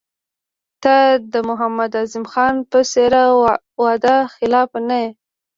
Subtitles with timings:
[0.83, 0.95] ته
[1.33, 3.13] د محمد اعظم خان په څېر
[3.81, 5.09] وعده خلاف نه یې.